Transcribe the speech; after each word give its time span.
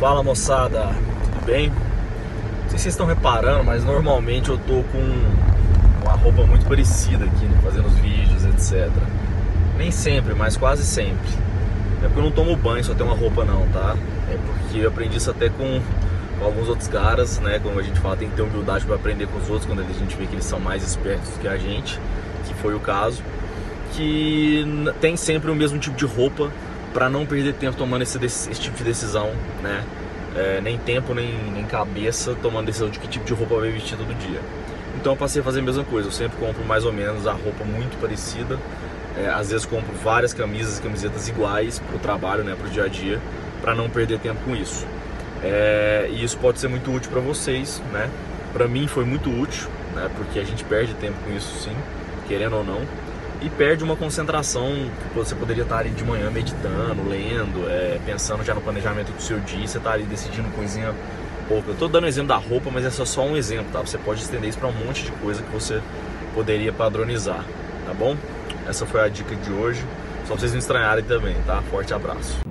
Fala 0.00 0.22
moçada, 0.22 0.86
tudo 1.24 1.44
bem? 1.44 1.68
Não 1.68 2.70
sei 2.70 2.78
se 2.78 2.84
vocês 2.84 2.94
estão 2.94 3.04
reparando, 3.04 3.62
mas 3.64 3.84
normalmente 3.84 4.48
eu 4.48 4.56
tô 4.56 4.82
com 4.84 4.98
uma 6.00 6.12
roupa 6.16 6.46
muito 6.46 6.64
parecida 6.64 7.26
aqui, 7.26 7.44
né? 7.44 7.60
fazendo 7.62 7.86
os 7.86 7.94
vídeos, 7.96 8.46
etc. 8.46 8.90
Nem 9.76 9.90
sempre, 9.90 10.32
mas 10.32 10.56
quase 10.56 10.86
sempre. 10.86 11.28
É 12.02 12.06
porque 12.06 12.18
eu 12.18 12.24
não 12.24 12.30
tomo 12.30 12.56
banho, 12.56 12.82
só 12.82 12.94
tenho 12.94 13.10
uma 13.10 13.14
roupa 13.14 13.44
não, 13.44 13.68
tá? 13.68 13.94
É 14.30 14.38
porque 14.38 14.78
eu 14.78 14.88
aprendi 14.88 15.18
isso 15.18 15.30
até 15.30 15.50
com, 15.50 15.82
com 16.38 16.44
alguns 16.46 16.70
outros 16.70 16.88
caras, 16.88 17.38
né? 17.38 17.58
Como 17.62 17.78
a 17.78 17.82
gente 17.82 18.00
fala, 18.00 18.16
tem 18.16 18.30
que 18.30 18.36
ter 18.36 18.40
humildade 18.40 18.86
para 18.86 18.94
aprender 18.94 19.26
com 19.26 19.36
os 19.36 19.50
outros 19.50 19.66
quando 19.66 19.80
a 19.80 19.84
gente 19.84 20.16
vê 20.16 20.24
que 20.24 20.32
eles 20.32 20.46
são 20.46 20.58
mais 20.58 20.82
espertos 20.82 21.28
que 21.38 21.46
a 21.46 21.58
gente, 21.58 22.00
que 22.46 22.54
foi 22.54 22.74
o 22.74 22.80
caso. 22.80 23.22
Que 23.92 24.64
tem 24.98 25.14
sempre 25.14 25.50
o 25.50 25.54
mesmo 25.54 25.78
tipo 25.78 25.94
de 25.94 26.06
roupa 26.06 26.50
para 26.92 27.08
não 27.08 27.24
perder 27.24 27.54
tempo 27.54 27.76
tomando 27.76 28.02
esse, 28.02 28.22
esse, 28.24 28.60
tipo 28.60 28.76
de 28.76 28.84
decisão, 28.84 29.32
né? 29.62 29.84
É, 30.36 30.60
nem 30.60 30.78
tempo, 30.78 31.12
nem, 31.12 31.32
nem 31.52 31.64
cabeça 31.64 32.36
tomando 32.40 32.66
decisão 32.66 32.88
de 32.88 32.98
que 32.98 33.08
tipo 33.08 33.24
de 33.24 33.34
roupa 33.34 33.56
vai 33.56 33.70
vestir 33.70 33.96
todo 33.96 34.16
dia. 34.18 34.40
Então 34.96 35.12
eu 35.12 35.16
passei 35.16 35.40
a 35.40 35.44
fazer 35.44 35.60
a 35.60 35.62
mesma 35.62 35.84
coisa, 35.84 36.08
eu 36.08 36.12
sempre 36.12 36.38
compro 36.38 36.64
mais 36.64 36.84
ou 36.84 36.92
menos 36.92 37.26
a 37.26 37.32
roupa 37.32 37.64
muito 37.64 38.00
parecida. 38.00 38.58
É, 39.16 39.28
às 39.28 39.50
vezes 39.50 39.66
compro 39.66 39.92
várias 40.04 40.32
camisas 40.32 40.78
e 40.78 40.82
camisetas 40.82 41.28
iguais 41.28 41.80
para 41.80 41.96
o 41.96 41.98
trabalho, 41.98 42.44
né, 42.44 42.54
para 42.56 42.68
o 42.68 42.70
dia 42.70 42.84
a 42.84 42.88
dia, 42.88 43.20
para 43.60 43.74
não 43.74 43.90
perder 43.90 44.20
tempo 44.20 44.38
com 44.44 44.54
isso. 44.54 44.86
É, 45.42 46.08
e 46.12 46.22
isso 46.22 46.38
pode 46.38 46.60
ser 46.60 46.68
muito 46.68 46.92
útil 46.92 47.10
para 47.10 47.20
vocês, 47.20 47.82
né? 47.92 48.08
Para 48.52 48.68
mim 48.68 48.86
foi 48.86 49.04
muito 49.04 49.30
útil, 49.30 49.68
né? 49.94 50.08
Porque 50.16 50.38
a 50.38 50.44
gente 50.44 50.64
perde 50.64 50.94
tempo 50.94 51.16
com 51.24 51.34
isso, 51.34 51.64
sim, 51.64 51.74
querendo 52.28 52.56
ou 52.56 52.64
não 52.64 52.80
e 53.42 53.48
perde 53.48 53.82
uma 53.82 53.96
concentração 53.96 54.70
que 55.08 55.14
você 55.14 55.34
poderia 55.34 55.62
estar 55.62 55.78
ali 55.78 55.90
de 55.90 56.04
manhã 56.04 56.30
meditando, 56.30 57.08
lendo, 57.08 57.68
é, 57.68 57.98
pensando 58.04 58.44
já 58.44 58.54
no 58.54 58.60
planejamento 58.60 59.12
do 59.12 59.22
seu 59.22 59.40
dia, 59.40 59.66
você 59.66 59.78
está 59.78 59.92
ali 59.92 60.04
decidindo 60.04 60.48
coisinha 60.50 60.94
pouco. 61.48 61.68
Eu 61.70 61.72
estou 61.72 61.88
dando 61.88 62.06
exemplo 62.06 62.28
da 62.28 62.36
roupa, 62.36 62.70
mas 62.70 62.84
esse 62.84 63.00
é 63.00 63.04
só 63.04 63.22
um 63.22 63.36
exemplo, 63.36 63.66
tá? 63.72 63.80
Você 63.80 63.98
pode 63.98 64.20
estender 64.20 64.48
isso 64.48 64.58
para 64.58 64.68
um 64.68 64.72
monte 64.72 65.04
de 65.04 65.10
coisa 65.12 65.42
que 65.42 65.50
você 65.50 65.80
poderia 66.34 66.72
padronizar, 66.72 67.44
tá 67.86 67.92
bom? 67.92 68.16
Essa 68.68 68.86
foi 68.86 69.00
a 69.00 69.08
dica 69.08 69.34
de 69.34 69.50
hoje, 69.52 69.84
só 70.22 70.34
pra 70.34 70.36
vocês 70.36 70.52
não 70.52 70.58
estranharem 70.60 71.04
também, 71.04 71.34
tá? 71.46 71.60
Forte 71.70 71.92
abraço. 71.92 72.49